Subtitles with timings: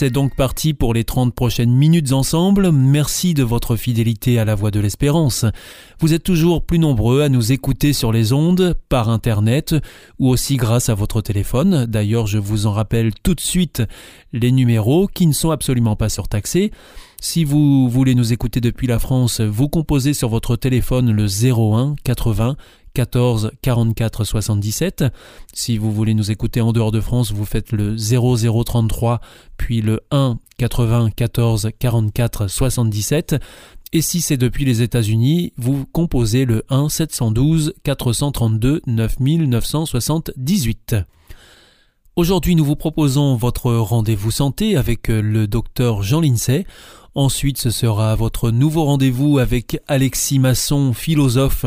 [0.00, 2.70] C'est donc parti pour les 30 prochaines minutes ensemble.
[2.70, 5.44] Merci de votre fidélité à la Voix de l'Espérance.
[5.98, 9.74] Vous êtes toujours plus nombreux à nous écouter sur les ondes, par Internet
[10.20, 11.84] ou aussi grâce à votre téléphone.
[11.86, 13.82] D'ailleurs, je vous en rappelle tout de suite
[14.32, 16.70] les numéros qui ne sont absolument pas surtaxés.
[17.20, 21.96] Si vous voulez nous écouter depuis la France, vous composez sur votre téléphone le 01
[22.04, 22.54] 80
[22.94, 25.04] 14 44 77.
[25.52, 29.20] Si vous voulez nous écouter en dehors de France, vous faites le 0033
[29.56, 33.34] puis le 1 80 14 44 77.
[33.92, 40.94] Et si c'est depuis les États-Unis, vous composez le 1 712 432 9978.
[42.14, 46.66] Aujourd'hui, nous vous proposons votre rendez-vous santé avec le docteur Jean Lincey.
[47.18, 51.66] Ensuite, ce sera votre nouveau rendez-vous avec Alexis Masson, philosophe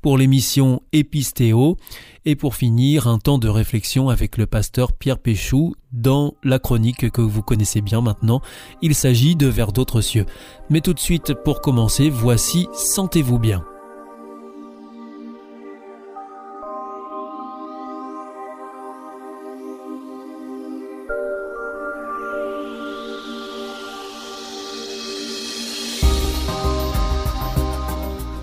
[0.00, 1.78] pour l'émission Épistéo
[2.24, 7.10] et pour finir un temps de réflexion avec le pasteur Pierre Péchou dans la chronique
[7.10, 8.40] que vous connaissez bien maintenant.
[8.82, 10.26] Il s'agit de Vers d'autres cieux.
[10.70, 13.64] Mais tout de suite pour commencer, voici Sentez-vous bien.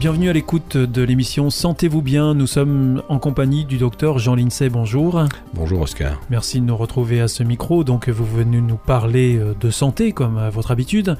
[0.02, 2.33] Bienvenue à l'écoute de l'émission Sentez-vous bien.
[2.33, 4.67] Nous sommes en compagnie du docteur Jean Lincey.
[4.67, 5.25] Bonjour.
[5.53, 6.19] Bonjour Oscar.
[6.31, 7.83] Merci de nous retrouver à ce micro.
[7.83, 11.17] Donc vous venez nous parler euh, de santé comme à votre habitude.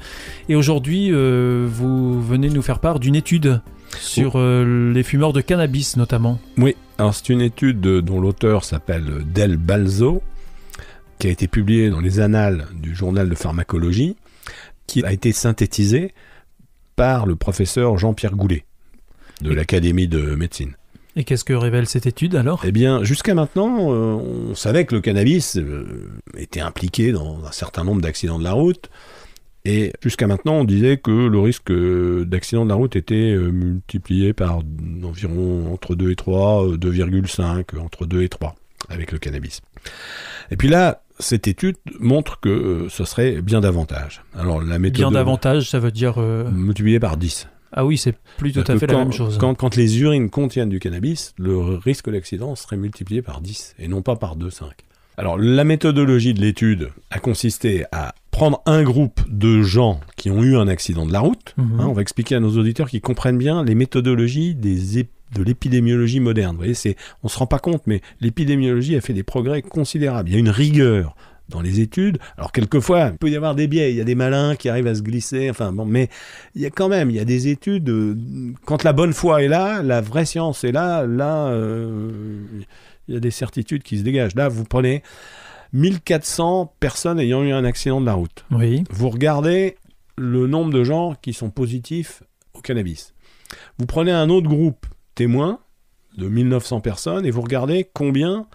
[0.48, 3.60] Et aujourd'hui, euh, vous venez nous faire part d'une étude
[4.00, 6.40] sur euh, les fumeurs de cannabis notamment.
[6.58, 10.24] Oui, alors c'est une étude dont l'auteur s'appelle Del Balzo,
[11.20, 14.16] qui a été publiée dans les annales du journal de pharmacologie,
[14.88, 16.14] qui a été synthétisée
[16.96, 18.64] par le professeur Jean-Pierre Goulet
[19.42, 20.74] de l'Académie de médecine.
[21.14, 22.62] Et qu'est-ce que révèle cette étude alors?
[22.64, 27.52] Eh bien, jusqu'à maintenant, euh, on savait que le cannabis euh, était impliqué dans un
[27.52, 28.88] certain nombre d'accidents de la route.
[29.64, 34.32] Et jusqu'à maintenant, on disait que le risque euh, d'accident de la route était multiplié
[34.32, 34.60] par
[35.04, 38.56] environ entre 2 et 3, 2,5, entre 2 et 3
[38.88, 39.60] avec le cannabis.
[40.50, 44.22] Et puis là, cette étude montre que ce serait bien davantage.
[44.36, 47.46] Alors la méthode bien davantage, ça veut dire multiplié par 10.
[47.72, 49.38] Ah oui, c'est plus tout à fait la même chose.
[49.38, 54.02] Quand, les urines contiennent du cannabis, le risque d'accident serait multiplié par 10 et non
[54.02, 54.70] pas par 2, 5.
[55.18, 60.42] Alors la méthodologie de l'étude a consisté à prendre un groupe de gens qui ont
[60.42, 61.54] eu un accident de la route.
[61.58, 61.80] Mhm.
[61.80, 66.20] Hein, on va expliquer à nos auditeurs qui comprennent bien les méthodologies des de l'épidémiologie
[66.20, 66.52] moderne.
[66.52, 70.28] Vous voyez, c'est, on se rend pas compte, mais l'épidémiologie a fait des progrès considérables.
[70.28, 71.16] Il y a une rigueur
[71.52, 72.18] dans les études.
[72.36, 74.86] Alors quelquefois, il peut y avoir des biais, il y a des malins qui arrivent
[74.86, 76.08] à se glisser, enfin bon, mais
[76.54, 78.16] il y a quand même, il y a des études, euh,
[78.64, 82.40] quand la bonne foi est là, la vraie science est là, là, euh,
[83.08, 84.34] il y a des certitudes qui se dégagent.
[84.34, 85.02] Là, vous prenez
[85.72, 88.44] 1400 personnes ayant eu un accident de la route.
[88.50, 88.84] Oui.
[88.90, 89.76] Vous regardez
[90.16, 92.22] le nombre de gens qui sont positifs
[92.54, 93.14] au cannabis.
[93.78, 95.60] Vous prenez un autre groupe témoin
[96.16, 98.46] de 1900 personnes et vous regardez combien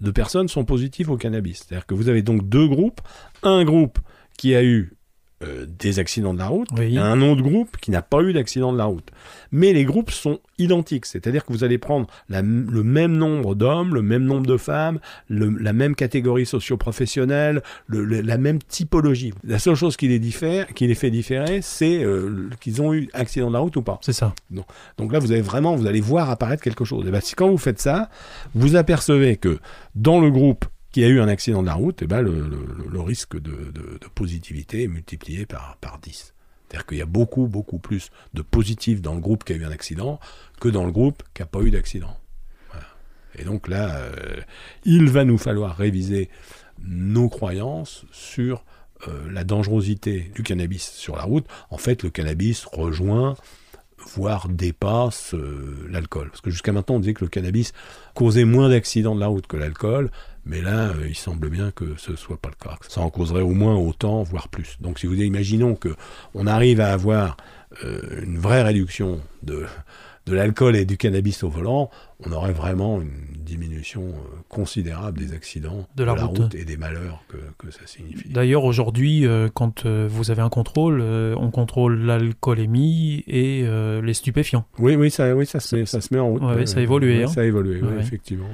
[0.00, 1.64] de personnes sont positives au cannabis.
[1.66, 3.00] C'est-à-dire que vous avez donc deux groupes.
[3.42, 3.98] Un groupe
[4.36, 4.95] qui a eu
[5.44, 8.72] euh, des accidents de la route et un autre groupe qui n'a pas eu d'accident
[8.72, 9.10] de la route.
[9.52, 14.00] Mais les groupes sont identiques, c'est-à-dire que vous allez prendre le même nombre d'hommes, le
[14.00, 14.98] même nombre de femmes,
[15.28, 19.34] la même catégorie socio-professionnelle, la même typologie.
[19.44, 23.10] La seule chose qui les, diffère, qui les fait différer, c'est euh, qu'ils ont eu
[23.12, 23.98] accident de la route ou pas.
[24.00, 24.34] C'est ça.
[24.50, 24.64] Donc,
[24.96, 27.06] donc, là, vous avez vraiment, vous allez voir apparaître quelque chose.
[27.06, 28.08] Et bien, si quand vous faites ça,
[28.54, 29.58] vous apercevez que
[29.94, 30.64] dans le groupe
[30.96, 33.70] qui a eu un accident de la route, eh ben le, risque de,
[34.14, 36.32] positivité est multiplié par, par 10.
[36.66, 39.66] C'est-à-dire qu'il y a beaucoup, beaucoup plus de positifs dans le groupe qui a eu
[39.66, 40.18] un accident
[40.58, 42.16] que dans le groupe qui n'a pas eu d'accident.
[43.38, 44.40] Et donc là, euh,
[44.86, 46.30] il va nous falloir réviser
[46.82, 48.64] nos croyances sur
[49.06, 51.44] euh, la dangerosité du cannabis sur la route.
[51.68, 53.36] En fait, le cannabis rejoint
[53.98, 56.30] voire dépasse euh, l'alcool.
[56.30, 57.72] Parce que jusqu'à maintenant, on disait que le cannabis
[58.14, 60.10] causait moins d'accidents de la route que l'alcool.
[60.46, 62.78] Mais là, euh, il semble bien que ce ne soit pas le cas.
[62.88, 64.76] Ça en causerait au moins autant, voire plus.
[64.80, 67.36] Donc si vous imaginons qu'on arrive à avoir
[67.84, 69.66] euh, une vraie réduction de,
[70.26, 71.90] de l'alcool et du cannabis au volant,
[72.24, 76.54] on aurait vraiment une diminution euh, considérable des accidents de la, route.
[76.54, 78.28] et des malheurs que, que ça signifie.
[78.28, 83.64] D'ailleurs, aujourd'hui, euh, quand euh, vous avez un contrôle, on contrôle l'alcoolémie et
[84.02, 84.64] les stupéfiants.
[84.78, 86.42] Oui, oui, ça, oui, ça, se, met, ça se met en route.
[86.42, 87.22] Ouais, ça a évolué.
[87.22, 87.28] Hein.
[87.28, 88.48] Ça a évolué, effectivement,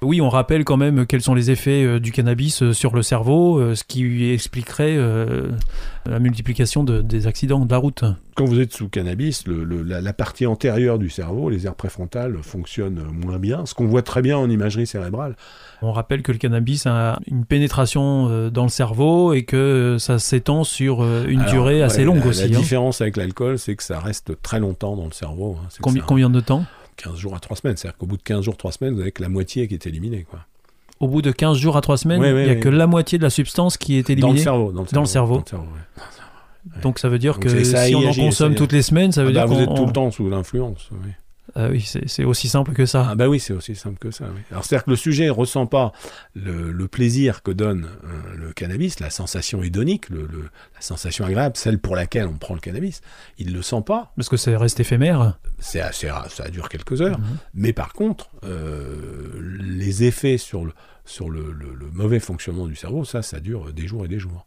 [0.00, 3.82] Oui, on rappelle quand même quels sont les effets du cannabis sur le cerveau, ce
[3.82, 4.96] qui expliquerait
[6.06, 8.04] la multiplication de, des accidents de la route.
[8.34, 12.36] Quand vous êtes sous cannabis, le, la, la, partie antérieure du cerveau, les aires préfrontales,
[12.42, 15.36] fonctionnent moins bien, ce qu'on voit très bien en imagerie cérébrale.
[15.82, 20.18] On rappelle que le cannabis a une pénétration euh, dans le cerveau et que ça
[20.18, 22.48] s'étend sur euh, une durée assez longue aussi.
[22.48, 22.60] La hein.
[22.60, 25.56] différence avec l'alcool, c'est que ça reste très longtemps dans le cerveau.
[25.60, 25.68] Hein.
[25.80, 26.64] Combien, combien de temps?
[26.96, 27.76] 15 jours à 3 semaines.
[27.76, 29.86] C'est-à-dire qu'au bout de 15 jours, 3 semaines, vous avez que la moitié qui est
[29.86, 30.26] éliminée.
[30.28, 30.40] Quoi.
[31.00, 33.22] Au bout de 15 jours à 3 semaines, il n'y a que la moitié de
[33.22, 34.72] la substance qui est éliminée Dans le cerveau.
[34.72, 35.44] Dans le cerveau.
[36.82, 39.32] Donc ça veut dire que si on en consomme toutes les semaines, ça veut ah
[39.32, 40.90] dire bah, Vous êtes tout le temps sous l'influence.
[41.58, 41.64] Oui.
[41.64, 43.08] Ah oui, c'est aussi simple que ça.
[43.10, 44.26] Ah bah oui, c'est aussi simple que ça.
[44.34, 44.40] Oui.
[44.50, 45.92] Alors c'est-à-dire que le sujet ressent pas
[46.34, 51.78] le, plaisir que donne euh, le cannabis, la sensation hédonique, le, la sensation agréable, celle
[51.78, 53.02] pour laquelle on prend le cannabis.
[53.38, 54.12] Il le sent pas.
[54.16, 55.38] Parce que ça reste éphémère.
[55.58, 57.18] C'est assez ça dure quelques heures.
[57.18, 57.38] Mhm.
[57.54, 60.72] Mais par contre, euh, les effets sur le
[61.04, 64.46] sur le, le, mauvais fonctionnement du cerveau, ça, ça dure des jours et des jours.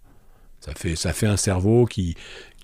[0.60, 2.16] Ça fait, ça fait un cerveau qui,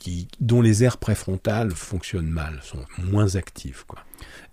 [0.07, 2.80] qui, dont les aires préfrontales fonctionnent mal, sont
[3.12, 3.83] moins actives.
[3.86, 4.00] Quoi.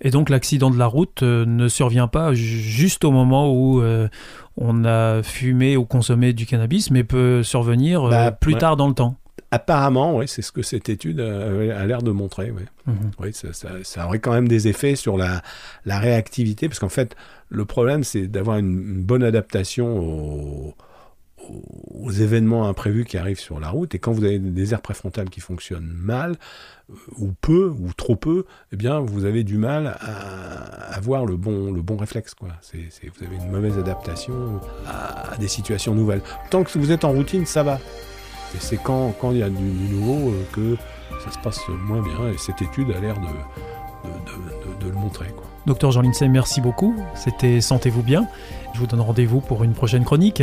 [0.00, 4.08] Et donc l'accident de la route euh, ne survient pas juste au moment où euh,
[4.56, 8.88] on a fumé ou consommé du cannabis, mais peut survenir euh, bah, plus tard dans
[8.88, 9.16] le temps.
[9.52, 12.50] Apparemment, oui, c'est ce que cette étude a, l'air de montrer.
[12.50, 13.10] Oui, mhm.
[13.20, 15.42] oui ça, ça, ça, aurait quand même des effets sur la,
[15.84, 17.14] la réactivité, parce qu'en fait,
[17.48, 20.74] le problème, c'est d'avoir une, une, bonne adaptation au,
[21.90, 23.94] aux événements imprévus qui arrivent sur la route.
[23.94, 26.36] Et quand vous avez des aires préfrontales qui fonctionnent mal,
[26.90, 31.36] euh, ou peu, ou trop peu, eh bien, vous avez du mal à avoir le
[31.36, 32.34] bon, le bon réflexe.
[32.34, 32.50] Quoi.
[32.60, 36.22] C'est, vous avez une mauvaise adaptation à, des situations nouvelles.
[36.50, 37.76] Tant que vous êtes en routine, ça va.
[38.54, 40.76] Et c'est quand, il y a du, nouveau euh, que
[41.24, 42.28] ça se passe moins bien.
[42.32, 43.26] Et cette étude a l'air de,
[44.06, 45.28] de, de, le montrer.
[45.34, 45.44] Quoi.
[45.66, 46.94] Docteur Jean Lindsay, merci beaucoup.
[47.14, 48.28] C'était Sentez-vous bien.
[48.74, 50.42] Je vous donne rendez-vous pour une prochaine chronique.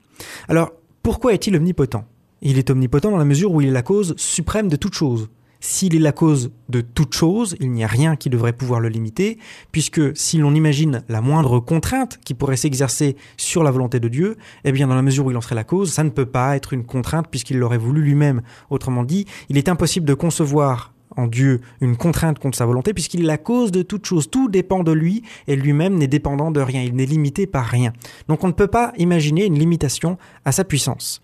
[0.49, 0.71] Alors,
[1.03, 2.05] pourquoi est-il omnipotent?
[2.43, 5.29] Il est omnipotent dans la mesure où il est la cause suprême de toute chose.
[5.63, 8.89] S'il est la cause de toute chose, il n'y a rien qui devrait pouvoir le
[8.89, 9.39] limiter,
[9.71, 14.37] puisque si l'on imagine la moindre contrainte qui pourrait s'exercer sur la volonté de Dieu,
[14.65, 16.57] eh bien dans la mesure où il en serait la cause, ça ne peut pas
[16.57, 18.43] être une contrainte puisqu'il l'aurait voulu lui-même.
[18.71, 23.21] Autrement dit, il est impossible de concevoir en Dieu une contrainte contre sa volonté, puisqu'il
[23.21, 24.31] est la cause de toute chose.
[24.31, 26.83] Tout dépend de lui, et lui-même n'est dépendant de rien.
[26.83, 27.93] Il n'est limité par rien.
[28.29, 31.21] Donc on ne peut pas imaginer une limitation à sa puissance.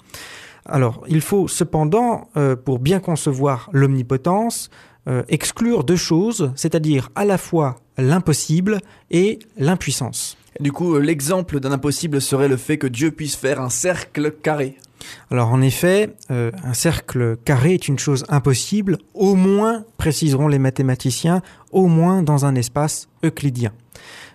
[0.69, 4.71] Alors, il faut cependant, euh, pour bien concevoir l'omnipotence,
[5.09, 10.37] euh, exclure deux choses, c'est-à-dire à la fois l'impossible et l'impuissance.
[10.61, 14.77] Du coup, l'exemple d'un impossible serait le fait que Dieu puisse faire un cercle carré.
[15.31, 20.59] Alors en effet, euh, un cercle carré est une chose impossible, au moins, préciseront les
[20.59, 23.73] mathématiciens, au moins dans un espace euclidien.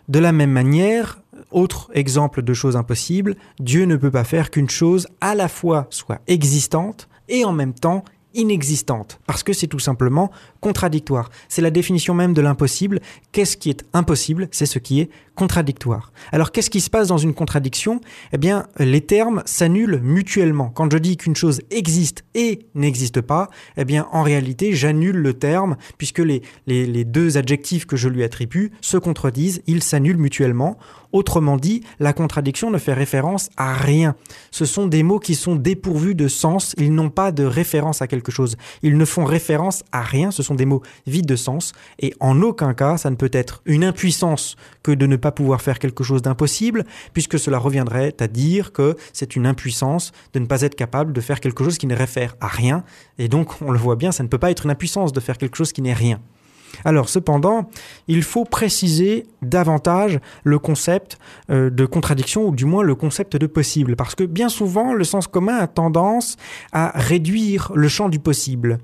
[0.07, 1.19] De la même manière,
[1.53, 5.87] autre exemple de chose impossible, Dieu ne peut pas faire qu'une chose à la fois
[5.89, 8.03] soit existante et en même temps
[8.35, 11.29] inexistante, parce que c'est tout simplement contradictoire.
[11.49, 12.99] C'est la définition même de l'impossible.
[13.31, 14.47] Qu'est-ce qui est impossible?
[14.51, 16.11] C'est ce qui est contradictoire.
[16.31, 18.01] Alors qu'est-ce qui se passe dans une contradiction?
[18.31, 20.69] Eh bien, les termes s'annulent mutuellement.
[20.69, 25.33] Quand je dis qu'une chose existe et n'existe pas, eh bien, en réalité, j'annule le
[25.33, 30.17] terme, puisque les, les, les deux adjectifs que je lui attribue se contredisent, ils s'annulent
[30.17, 30.77] mutuellement.
[31.13, 34.15] Autrement dit, la contradiction ne fait référence à rien.
[34.49, 38.07] Ce sont des mots qui sont dépourvus de sens, ils n'ont pas de référence à
[38.07, 38.57] quelque chose.
[38.81, 42.41] Ils ne font référence à rien, ce sont des mots vides de sens, et en
[42.41, 46.03] aucun cas, ça ne peut être une impuissance que de ne pas pouvoir faire quelque
[46.03, 50.75] chose d'impossible, puisque cela reviendrait à dire que c'est une impuissance de ne pas être
[50.75, 52.83] capable de faire quelque chose qui ne réfère à rien,
[53.19, 55.37] et donc on le voit bien, ça ne peut pas être une impuissance de faire
[55.37, 56.19] quelque chose qui n'est rien.
[56.85, 57.69] Alors cependant,
[58.07, 61.17] il faut préciser davantage le concept
[61.49, 65.03] euh, de contradiction, ou du moins le concept de possible, parce que bien souvent, le
[65.03, 66.37] sens commun a tendance
[66.71, 68.79] à réduire le champ du possible.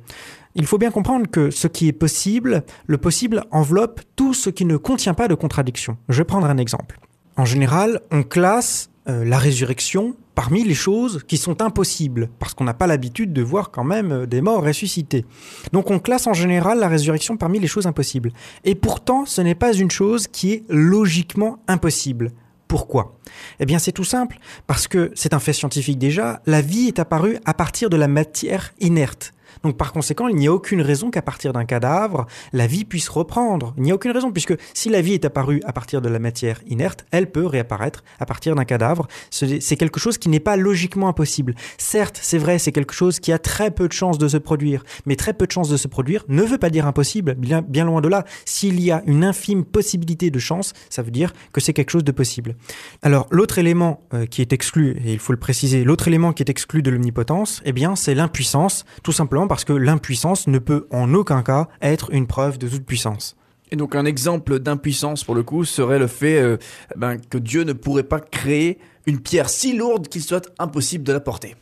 [0.55, 4.65] Il faut bien comprendre que ce qui est possible, le possible enveloppe tout ce qui
[4.65, 5.97] ne contient pas de contradiction.
[6.09, 6.99] Je vais prendre un exemple.
[7.37, 12.63] En général, on classe euh, la résurrection parmi les choses qui sont impossibles, parce qu'on
[12.63, 15.25] n'a pas l'habitude de voir quand même euh, des morts ressuscités.
[15.73, 18.31] Donc on classe en général la résurrection parmi les choses impossibles.
[18.63, 22.31] Et pourtant, ce n'est pas une chose qui est logiquement impossible.
[22.67, 23.17] Pourquoi?
[23.59, 24.37] Eh bien c'est tout simple,
[24.67, 28.07] parce que c'est un fait scientifique déjà, la vie est apparue à partir de la
[28.07, 29.33] matière inerte.
[29.63, 33.09] Donc par conséquent, il n'y a aucune raison qu'à partir d'un cadavre, la vie puisse
[33.09, 33.73] reprendre.
[33.77, 36.19] Il n'y a aucune raison, puisque si la vie est apparue à partir de la
[36.19, 39.07] matière inerte, elle peut réapparaître à partir d'un cadavre.
[39.29, 41.55] C'est quelque chose qui n'est pas logiquement impossible.
[41.77, 44.83] Certes, c'est vrai, c'est quelque chose qui a très peu de chances de se produire,
[45.05, 48.01] mais très peu de chances de se produire ne veut pas dire impossible, bien, loin
[48.01, 48.25] de là.
[48.45, 52.03] S'il y a une infime possibilité de chance, ça veut dire que c'est quelque chose
[52.03, 52.55] de possible.
[53.01, 56.43] Alors l'autre élément euh, qui est exclu, et il faut le préciser, l'autre élément qui
[56.43, 60.87] est exclu de l'omnipotence, eh bien c'est l'impuissance, tout simplement parce que l'impuissance ne peut
[60.91, 63.35] en aucun cas être une preuve de toute puissance.
[63.71, 66.57] Et donc un exemple d'impuissance pour le coup serait le fait euh,
[66.95, 71.13] ben, que Dieu ne pourrait pas créer une pierre si lourde qu'il soit impossible de
[71.13, 71.55] la porter.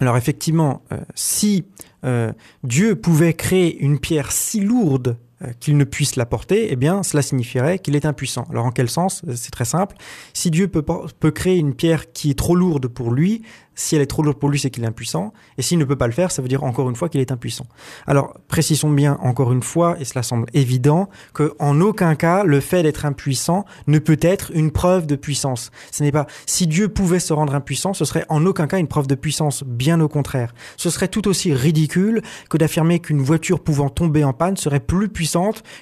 [0.00, 1.64] Alors effectivement, euh, si
[2.04, 2.32] euh,
[2.64, 5.16] Dieu pouvait créer une pierre si lourde
[5.58, 8.46] qu'il ne puisse la porter, eh bien cela signifierait qu'il est impuissant.
[8.50, 9.22] Alors en quel sens?
[9.34, 9.96] C'est très simple.
[10.34, 13.42] Si Dieu peut, peut créer une pierre qui est trop lourde pour lui,
[13.74, 15.32] si elle est trop lourde pour lui, c'est qu'il est impuissant.
[15.56, 17.32] Et s'il ne peut pas le faire, ça veut dire encore une fois qu'il est
[17.32, 17.64] impuissant.
[18.06, 22.60] Alors, précisons bien encore une fois, et cela semble évident, que en aucun cas, le
[22.60, 25.70] fait d'être impuissant ne peut être une preuve de puissance.
[25.92, 28.88] Ce n'est pas, si Dieu pouvait se rendre impuissant, ce serait en aucun cas une
[28.88, 29.64] preuve de puissance.
[29.64, 30.52] Bien au contraire.
[30.76, 32.20] Ce serait tout aussi ridicule
[32.50, 35.29] que d'affirmer qu'une voiture pouvant tomber en panne serait plus puissante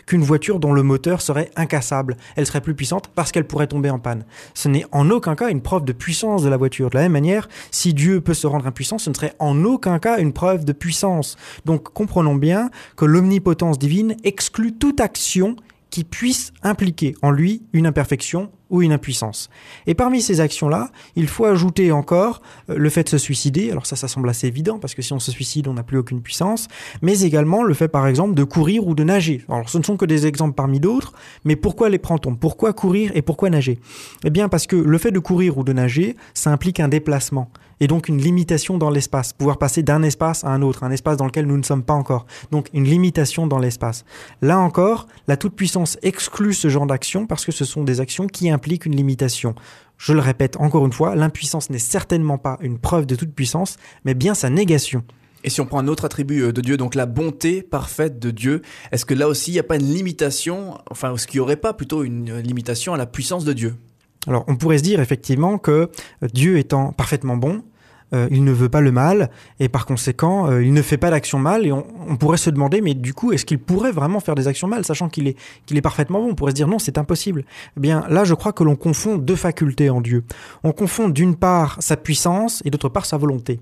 [0.07, 2.17] qu'une voiture dont le moteur serait incassable.
[2.37, 4.25] Elle serait plus puissante parce qu'elle pourrait tomber en panne.
[4.55, 6.91] Ce n'est en aucun cas une preuve de puissance de la voiture.
[6.91, 9.99] De la même manière, si Dieu peut se rendre impuissant, ce ne serait en aucun
[9.99, 11.37] cas une preuve de puissance.
[11.65, 15.57] Donc comprenons bien que l'omnipotence divine exclut toute action
[15.91, 19.49] qui puisse impliquer en lui une imperfection ou une impuissance.
[19.87, 23.87] Et parmi ces actions-là, il faut ajouter encore euh, le fait de se suicider, alors
[23.87, 26.21] ça ça semble assez évident parce que si on se suicide on n'a plus aucune
[26.21, 26.69] puissance,
[27.01, 29.45] mais également le fait par exemple de courir ou de nager.
[29.49, 31.13] Alors ce ne sont que des exemples parmi d'autres,
[31.45, 32.35] mais pourquoi les prend-on?
[32.37, 33.79] Pourquoi courir et pourquoi nager?
[34.25, 37.51] Eh bien parce que le fait de courir ou de nager, ça implique un déplacement
[37.81, 41.17] et donc une limitation dans l'espace, pouvoir passer d'un espace à un autre, un espace
[41.17, 42.27] dans lequel nous ne sommes pas encore.
[42.51, 44.05] Donc une limitation dans l'espace.
[44.43, 48.51] Là encore, la toute-puissance exclut ce genre d'action parce que ce sont des actions qui
[48.51, 49.55] impliquent une limitation.
[49.97, 53.77] Je le répète encore une fois, l'impuissance n'est certainement pas une preuve de toute puissance,
[54.05, 55.03] mais bien sa négation.
[55.45, 58.31] Et si on prend un autre attribut euh, de Dieu, donc la bonté parfaite de
[58.31, 61.43] Dieu, est-ce que là aussi il n'y a pas une limitation, enfin, est-ce qu'il n'y
[61.43, 63.77] aurait pas plutôt une limitation à la puissance de Dieu?
[64.27, 65.91] Alors on pourrait se dire effectivement que
[66.33, 67.63] Dieu étant parfaitement bon,
[68.15, 71.11] euh, il ne veut pas le mal, et par conséquent, euh, il ne fait pas
[71.11, 74.21] d'action mal, et on, on, pourrait se demander, mais du coup, est-ce qu'il pourrait vraiment
[74.21, 76.31] faire des actions mal, sachant qu'il est, qu'il est parfaitement bon?
[76.31, 77.45] On pourrait se dire, non, c'est impossible.
[77.77, 80.25] Eh bien, là, je crois que l'on confond deux facultés en Dieu.
[80.65, 83.61] On confond d'une part sa puissance, et d'autre part sa volonté.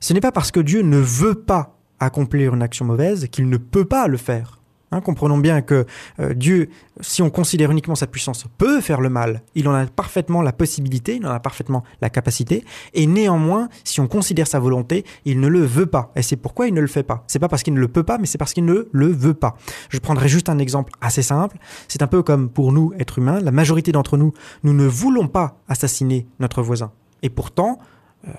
[0.00, 3.56] Ce n'est pas parce que Dieu ne veut pas accomplir une action mauvaise qu'il ne
[3.56, 4.60] peut pas le faire.
[4.94, 5.86] Hein, comprenons bien que
[6.20, 6.70] euh, Dieu,
[7.00, 9.42] si on considère uniquement sa puissance, peut faire le mal.
[9.56, 12.64] Il en a parfaitement la possibilité, il en a parfaitement la capacité.
[12.92, 16.12] Et néanmoins, si on considère sa volonté, il ne le veut pas.
[16.14, 17.24] Et c'est pourquoi il ne le fait pas.
[17.26, 19.34] C'est pas parce qu'il ne le peut pas, mais c'est parce qu'il ne le veut
[19.34, 19.56] pas.
[19.88, 21.58] Je prendrai juste un exemple assez simple.
[21.88, 23.40] C'est un peu comme pour nous, êtres humains.
[23.40, 24.32] La majorité d'entre nous,
[24.62, 26.92] nous ne voulons pas assassiner notre voisin.
[27.24, 27.80] Et pourtant,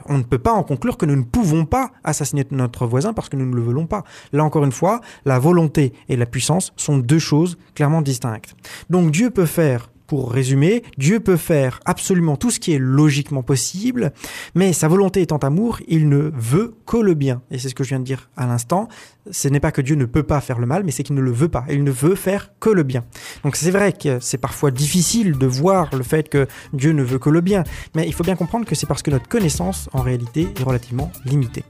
[0.08, 3.30] on ne peut pas en conclure que nous ne pouvons pas assassiner notre voisin parce
[3.30, 4.04] que nous ne le voulons pas.
[4.34, 8.56] Là encore une fois, la volonté et la puissance sont deux choses clairement distinctes.
[8.90, 13.44] Donc Dieu peut faire pour résumer, Dieu peut faire absolument tout ce qui est logiquement
[13.44, 14.12] possible,
[14.54, 17.42] mais sa volonté étant amour, il ne veut que le bien.
[17.52, 18.88] Et c'est ce que je viens de dire à l'instant.
[19.32, 21.22] Ce n'est pas que Dieu ne peut pas faire le mal, mais c'est qu'il ne
[21.22, 21.66] le veut pas.
[21.70, 23.04] Il ne veut faire que le bien.
[23.44, 27.20] Donc c'est vrai que c'est parfois difficile de voir le fait que Dieu ne veut
[27.20, 27.64] que le bien,
[27.96, 31.12] mais il faut bien comprendre que c'est parce que notre connaissance, en réalité, est relativement
[31.26, 31.64] limitée.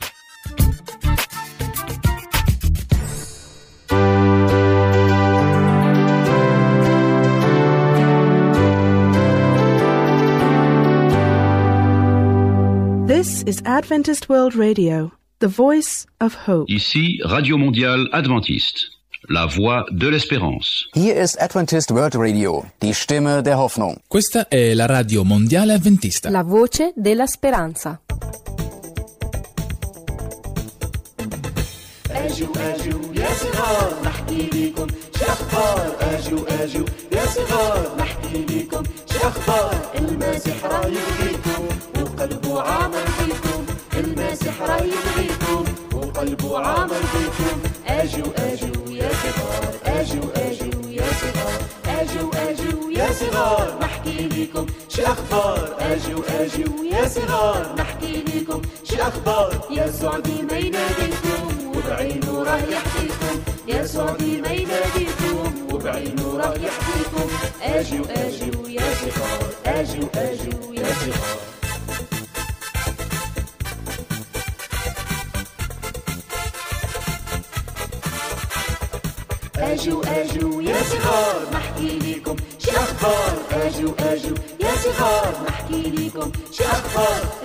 [13.26, 16.72] This is Adventist World Radio, the voice of hope.
[16.72, 18.92] Ici Radio Mondiale Adventiste,
[19.30, 20.86] la voix de l'espérance.
[20.94, 23.98] Hier ist Adventist World Radio, die Stimme der Hoffnung.
[24.08, 26.30] Questa è la Radio Mondiale Adventista.
[26.30, 28.00] La voce della speranza.
[32.36, 34.88] اجوا اجوا يا صغار نحكي لكم
[35.20, 41.64] شخبار اجوا اجوا يا صغار نحكي لكم شخبار المسيح راه يبغيكم
[42.02, 43.66] وقلبه عامر فيكم.
[43.94, 45.64] المسيح راه يبغيكم
[45.94, 47.58] وقلبه عامر فيكم.
[47.88, 55.76] اجوا اجوا يا صغار اجوا اجوا يا صغار اجوا اجوا يا صغار نحكي لكم شخبار
[55.80, 61.25] اجوا اجوا يا صغار نحكي لكم شخبار يسوع ديما يناديكم
[61.86, 65.54] وبعينه راه يحكيكم يسوع ديما يناديكم.
[65.74, 67.30] وبعينه راه يحكيكم
[67.62, 69.50] اجوا اجوا يا صغار.
[69.66, 71.40] اجوا اجوا يا صغار.
[79.58, 81.48] اجوا اجوا يا صغار.
[81.54, 83.38] نحكي لكم شي أخبار.
[83.52, 85.34] اجوا اجوا يا صغار.
[85.48, 87.45] نحكي لكم شي أخبار.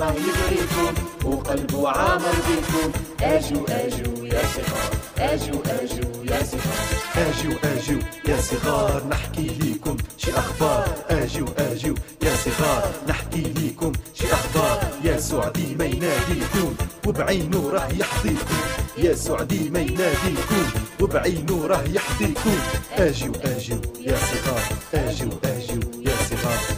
[0.00, 6.86] راه يبغيكم وقلبه عامر فيكم اجوا اجوا يا صغار اجوا اجوا يا صغار.
[7.16, 10.88] اجوا اجوا يا صغار نحكي لكم شي أخبار.
[11.10, 14.78] اجوا اجوا يا صغار نحكي لكم شي أخبار.
[15.04, 16.74] يسوع ديما يناديكم
[17.06, 18.56] وبعينه راه يحظيكم
[18.98, 20.64] يسوع ديما يناديكم
[21.00, 22.58] وبعينه راه يحظيكم
[22.92, 24.62] اجوا اجوا يا صغار
[24.94, 26.75] اجوا اجوا يا صغار.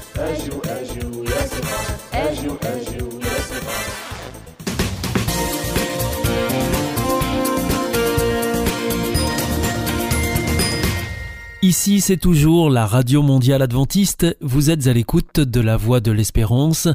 [11.89, 14.37] Ici, c'est toujours la Radio Mondiale Adventiste.
[14.43, 16.87] Vous êtes à l'écoute de la Voix de l'Espérance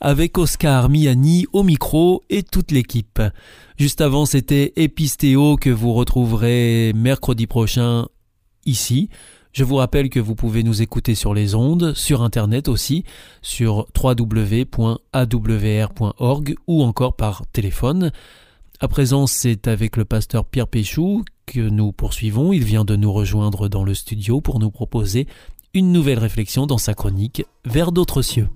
[0.00, 3.20] avec Oscar Miani au micro et toute l'équipe.
[3.76, 8.06] Juste avant, c'était Epistéo que vous retrouverez mercredi prochain
[8.64, 9.10] ici.
[9.52, 13.04] Je vous rappelle que vous pouvez nous écouter sur les ondes, sur Internet aussi,
[13.42, 14.94] sur www.awr.org
[16.66, 18.12] ou encore par téléphone.
[18.80, 22.52] À présent, c'est avec le pasteur Pierre Péchou que nous poursuivons.
[22.52, 25.26] Il vient de nous rejoindre dans le studio pour nous proposer
[25.74, 28.48] une nouvelle réflexion dans sa chronique Vers d'autres cieux.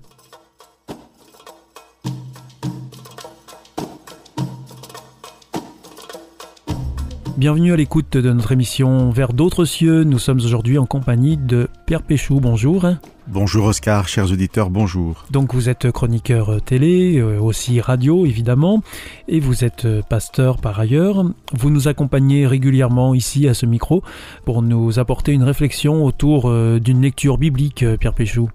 [7.35, 10.03] Bienvenue à l'écoute de notre émission Vers d'autres cieux.
[10.03, 12.39] Nous sommes aujourd'hui en compagnie de Pierre Péchou.
[12.39, 12.85] Bonjour.
[13.27, 15.25] Bonjour Oscar, chers auditeurs, bonjour.
[15.31, 18.83] Donc vous êtes chroniqueur télé, euh, aussi radio évidemment,
[19.27, 21.25] et vous êtes pasteur par ailleurs.
[21.53, 24.03] Vous nous accompagnez régulièrement ici à ce micro
[24.45, 28.51] pour nous apporter une réflexion autour euh, d'une lecture biblique, euh, Pierre Péchou.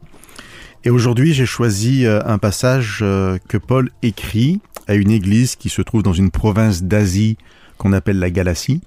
[0.84, 6.04] Et aujourd'hui j'ai choisi un passage que Paul écrit à une église qui se trouve
[6.04, 7.36] dans une province d'Asie
[7.78, 8.82] qu'on appelle la Galatie.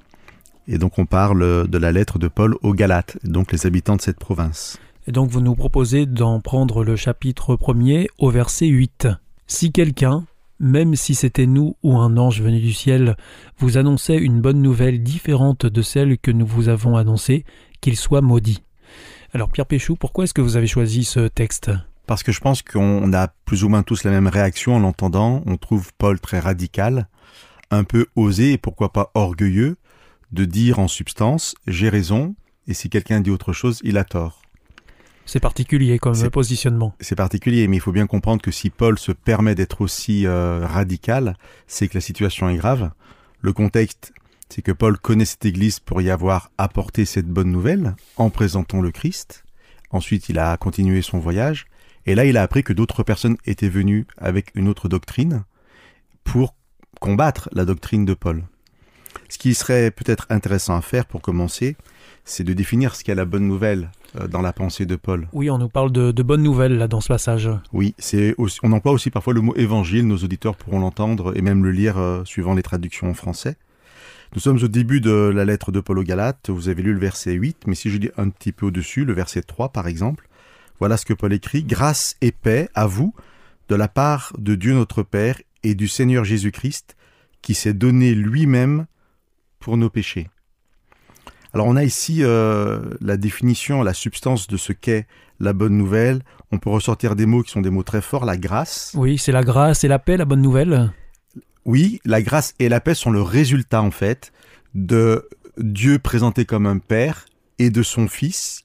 [0.68, 4.02] Et donc on parle de la lettre de Paul aux Galates, donc les habitants de
[4.02, 4.78] cette province.
[5.08, 9.08] Et donc vous nous proposez d'en prendre le chapitre premier au verset 8.
[9.48, 10.26] Si quelqu'un,
[10.60, 13.18] même si c'était nous ou un ange venu du ciel,
[13.58, 17.46] vous annonçait une bonne nouvelle différente de celle que nous vous avons annoncée,
[17.82, 18.62] qu'il soit maudit.
[19.34, 21.72] Alors Pierre Péchou, pourquoi est-ce que vous avez choisi ce texte?
[22.06, 25.42] Parce que je pense qu'on a plus ou moins tous la même réaction en l'entendant.
[25.48, 27.08] On trouve Paul très radical,
[27.72, 29.78] un peu osé et pourquoi pas orgueilleux
[30.32, 32.36] de dire en substance j'ai raison
[32.68, 34.42] et si quelqu'un dit autre chose, il a tort.
[35.26, 36.94] C'est particulier comme C'est- positionnement.
[37.00, 40.66] C'est particulier, mais il faut bien comprendre que si Paul se permet d'être aussi euh,
[40.66, 41.36] radical,
[41.68, 42.92] c'est que la situation est grave.
[43.42, 44.14] Le contexte,
[44.50, 48.82] c'est que Paul connaît cette église pour y avoir apporté cette bonne nouvelle en présentant
[48.82, 49.44] le Christ.
[49.90, 51.66] Ensuite, il a continué son voyage.
[52.06, 55.44] Et là, il a appris que d'autres personnes étaient venues avec une autre doctrine
[56.24, 56.56] pour
[57.02, 58.44] combattre la doctrine de Paul.
[59.28, 61.76] Ce qui serait peut-être intéressant à faire pour commencer,
[62.24, 65.28] c'est de définir ce qu'est la bonne nouvelle euh, dans la pensée de Paul.
[65.34, 67.50] Oui, on nous parle de, de bonnes nouvelles là dans ce passage.
[67.74, 71.42] Oui, c'est aussi- on emploie aussi parfois le mot évangile, nos auditeurs pourront l'entendre et
[71.42, 73.56] même le lire euh, suivant les traductions en français.
[74.36, 77.00] Nous sommes au début de la lettre de Paul aux Galates, vous avez lu le
[77.00, 80.30] verset 8, mais si je lis un petit peu au-dessus, le verset 3 par exemple,
[80.80, 83.14] voilà ce que Paul écrit, Grâce et paix à vous
[83.70, 86.96] de la part de Dieu notre Père et du Seigneur Jésus-Christ,
[87.42, 88.86] qui s'est donné lui-même
[89.60, 90.30] pour nos péchés.
[91.54, 95.06] Alors on a ici euh, la définition, la substance de ce qu'est
[95.40, 96.22] la bonne nouvelle.
[96.52, 98.94] On peut ressortir des mots qui sont des mots très forts, la grâce.
[98.96, 100.92] Oui, c'est la grâce et la paix, la bonne nouvelle.
[101.66, 104.32] Oui, la grâce et la paix sont le résultat en fait
[104.74, 107.26] de Dieu présenté comme un père
[107.60, 108.64] et de son fils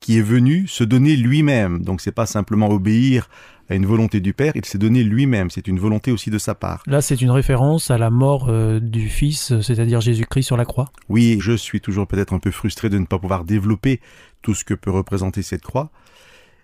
[0.00, 1.82] qui est venu se donner lui-même.
[1.82, 3.30] Donc c'est pas simplement obéir
[3.68, 6.54] à une volonté du père, il s'est donné lui-même, c'est une volonté aussi de sa
[6.54, 6.82] part.
[6.86, 10.90] Là, c'est une référence à la mort euh, du Fils, c'est-à-dire Jésus-Christ sur la croix.
[11.08, 14.00] Oui, je suis toujours peut-être un peu frustré de ne pas pouvoir développer
[14.42, 15.90] tout ce que peut représenter cette croix.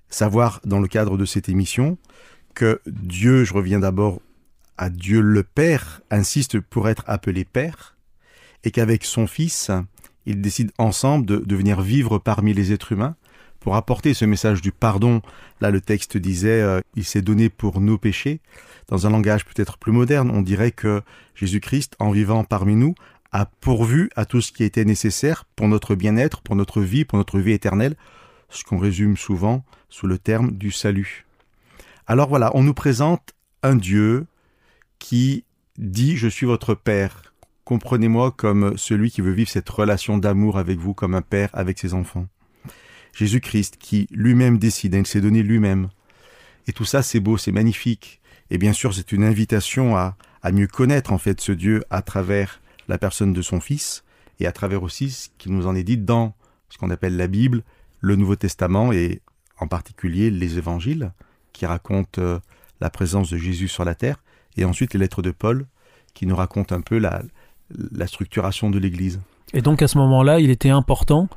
[0.08, 1.96] Savoir, dans le cadre de cette émission,
[2.54, 4.20] que Dieu, je reviens d'abord
[4.76, 7.96] à Dieu le Père, insiste pour être appelé Père,
[8.64, 9.70] et qu'avec son Fils,
[10.26, 13.16] ils décident ensemble de, de venir vivre parmi les êtres humains
[13.60, 15.22] pour apporter ce message du pardon.
[15.60, 18.40] Là, le texte disait, euh, il s'est donné pour nos péchés.
[18.88, 21.02] Dans un langage peut-être plus moderne, on dirait que
[21.34, 22.94] Jésus-Christ, en vivant parmi nous,
[23.32, 27.18] a pourvu à tout ce qui était nécessaire pour notre bien-être, pour notre vie, pour
[27.18, 27.94] notre vie éternelle,
[28.48, 31.26] ce qu'on résume souvent sous le terme du salut.
[32.06, 34.26] Alors voilà, on nous présente un Dieu
[34.98, 35.44] qui
[35.78, 37.22] dit Je suis votre Père.
[37.64, 41.78] Comprenez-moi comme celui qui veut vivre cette relation d'amour avec vous, comme un Père avec
[41.78, 42.26] ses enfants.
[43.14, 45.88] Jésus-Christ qui lui-même décide, il s'est donné lui-même.
[46.66, 48.20] Et tout ça, c'est beau, c'est magnifique.
[48.50, 50.16] Et bien sûr, c'est une invitation à,
[50.52, 54.04] mieux connaître en fait ce Dieu à travers la personne de son Fils
[54.38, 56.34] et à travers aussi ce qu'il nous en est dit dans
[56.68, 57.62] ce qu'on appelle la Bible,
[58.00, 59.20] le Nouveau Testament et
[59.58, 61.12] en particulier les évangiles
[61.52, 62.38] qui racontent euh,
[62.80, 64.22] la présence de Jésus sur la terre
[64.56, 65.66] et ensuite les lettres de Paul
[66.14, 69.20] qui nous racontent un peu la structuration de l'Église.
[69.52, 71.28] Et donc à ce moment-là, il était important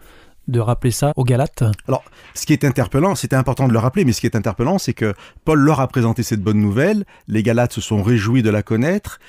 [0.48, 1.64] de rappeler ça aux Galates.
[1.88, 2.04] Alors,
[2.34, 4.94] ce qui est interpellant, c'était important de le rappeler, mais ce qui est interpellant, c'est
[4.94, 5.14] que
[5.46, 9.20] Paul leur a présenté cette bonne nouvelle, les Galates se sont réjouis de la connaître,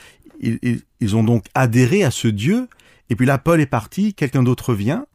[0.40, 2.68] ils, ont donc adhéré à ce Dieu,
[3.10, 5.06] et puis là, Paul est parti, quelqu'un d'autre vient,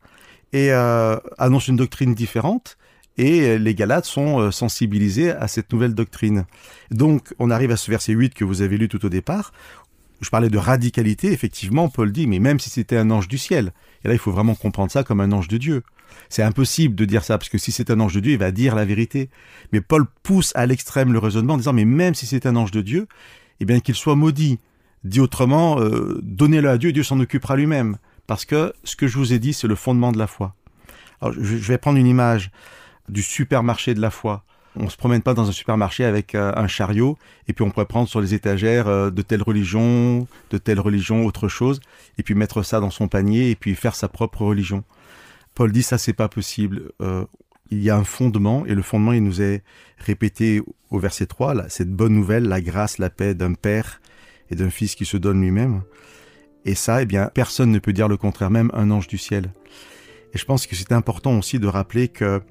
[0.54, 2.78] et euh, annonce une doctrine différente,
[3.18, 6.46] et les Galates sont euh, sensibilisés à cette nouvelle doctrine.
[6.90, 9.52] Donc, on arrive à ce verset 8 que vous avez lu tout au départ,
[10.22, 13.72] je parlais de radicalité, effectivement, Paul dit, mais même si c'était un ange du ciel,
[14.04, 15.84] et là il faut vraiment comprendre ça comme un ange de Dieu.
[16.28, 18.52] C'est impossible de dire ça, parce que si c'est un ange de Dieu, il va
[18.52, 19.30] dire la vérité.
[19.72, 22.72] Mais Paul pousse à l'extrême le raisonnement en disant, mais même si c'est un ange
[22.72, 23.08] de Dieu,
[23.60, 24.60] eh bien qu'il soit maudit.
[25.04, 27.98] Dit autrement, euh, donnez-le à Dieu, Dieu s'en occupera lui-même.
[28.28, 30.56] Parce que ce que je vous ai dit, c'est le fondement de la foi.
[31.22, 32.52] Alors je vais prendre une image
[33.08, 34.44] du supermarché de la foi.
[34.82, 37.18] On se promène pas dans un supermarché avec euh, un chariot
[37.50, 41.26] et puis on pourrait prendre sur les étagères euh, de telle religion, de telle religion,
[41.26, 41.82] autre chose,
[42.18, 44.86] et puis mettre ça dans son panier et puis faire sa propre religion.
[45.54, 46.94] Paul dit ça c'est pas possible.
[47.02, 47.26] Euh,
[47.72, 49.64] il y a un fondement et le fondement il nous est
[49.98, 54.00] répété au verset 3, là, cette bonne nouvelle, la grâce, la paix d'un père
[54.50, 55.82] et d'un fils qui se donne lui-même.
[56.64, 59.52] Et ça, eh bien, personne ne peut dire le contraire, même un ange du ciel.
[60.34, 62.42] Et je pense que c'est important aussi de rappeler que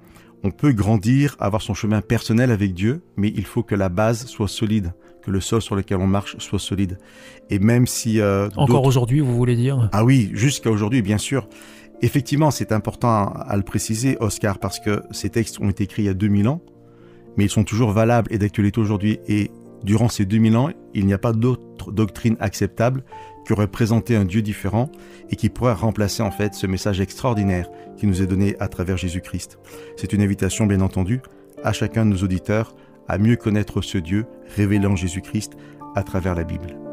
[0.45, 4.27] on peut grandir, avoir son chemin personnel avec Dieu, mais il faut que la base
[4.27, 6.99] soit solide, que le sol sur lequel on marche soit solide.
[7.51, 8.21] Et même si...
[8.21, 9.89] Euh, Encore aujourd'hui, vous voulez dire?
[9.93, 11.49] Ah oui, jusqu'à aujourd'hui, bien sûr.
[12.03, 16.03] Effectivement, c'est important à, à, le préciser, Oscar, parce que ces textes ont été écrits
[16.03, 16.61] il y a 2000 ans,
[17.37, 19.19] mais ils sont toujours valables et d'actualité aujourd'hui.
[19.27, 19.51] Et
[19.83, 23.05] durant ces 2000 ans, il n'y a pas d'autre doctrine acceptable
[23.49, 24.91] qui aurait présenté un Dieu différent
[25.31, 28.99] et qui pourrait remplacer en fait ce message extraordinaire qui nous est donné à travers
[28.99, 29.59] Jésus-Christ.
[29.97, 31.23] C'est une invitation bien entendu
[31.65, 32.77] à chacun de nos auditeurs
[33.09, 35.57] à mieux connaître ce Dieu révélant Jésus-Christ
[35.95, 36.88] à travers la Bible.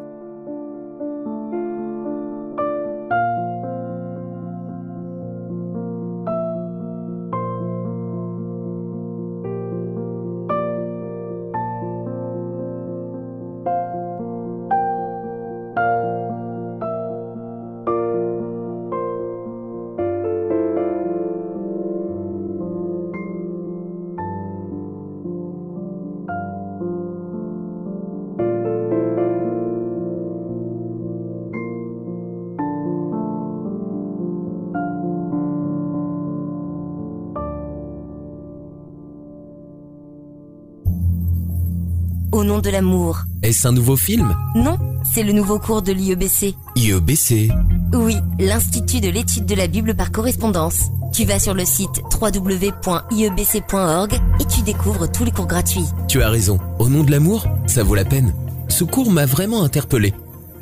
[42.65, 43.19] De l'amour.
[43.43, 44.35] Est-ce un nouveau film?
[44.55, 46.55] Non, c'est le nouveau cours de l'IEBC.
[46.75, 47.51] IEBC
[47.93, 50.85] Oui, l'Institut de l'étude de la Bible par correspondance.
[51.13, 55.85] Tu vas sur le site www.iebc.org et tu découvres tous les cours gratuits.
[56.07, 58.33] Tu as raison, au nom de l'amour, ça vaut la peine.
[58.67, 60.15] Ce cours m'a vraiment interpellé.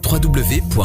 [0.06, 0.84] www.iebc.org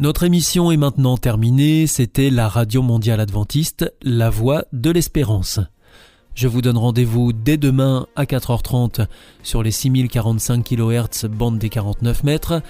[0.00, 5.60] Notre émission est maintenant terminée, c'était la Radio Mondiale Adventiste, la voix de l'espérance.
[6.34, 9.06] Je vous donne rendez-vous dès demain à 4h30
[9.44, 12.60] sur les 6045 kHz bande des 49 mètres,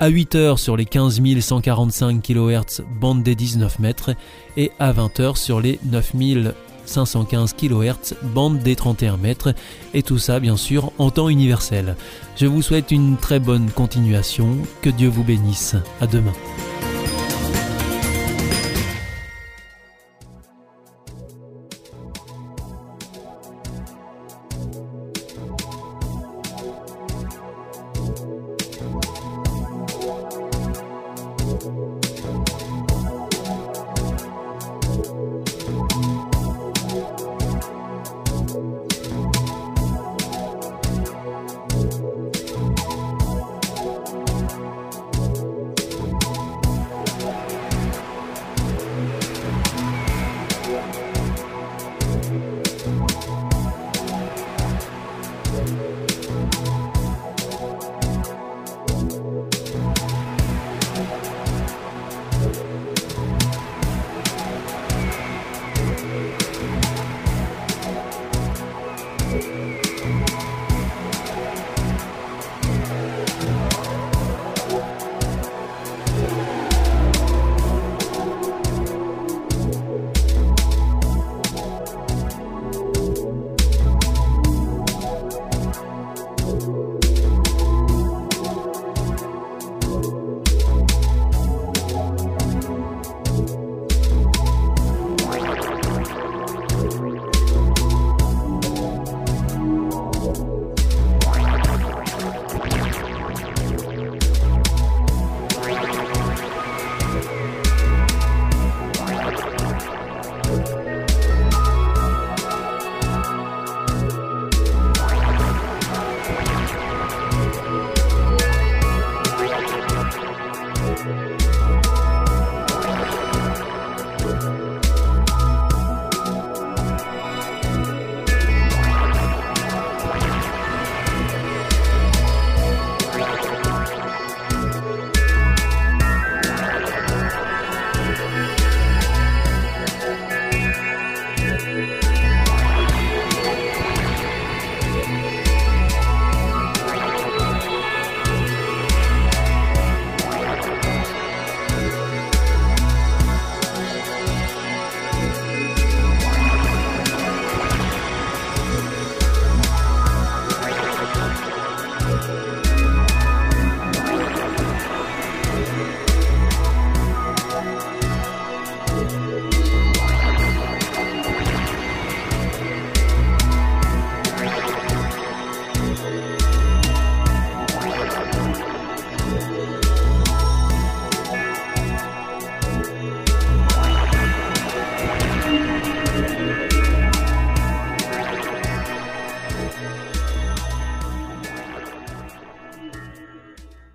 [0.00, 4.10] à 8h sur les 15145 kHz bande des 19 mètres
[4.56, 9.54] et à 20h sur les 9515 kHz bande des 31 mètres
[9.94, 11.94] et tout ça bien sûr en temps universel.
[12.36, 15.76] Je vous souhaite une très bonne continuation, que Dieu vous bénisse.
[16.00, 16.32] À demain.